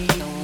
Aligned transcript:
me. 0.00 0.39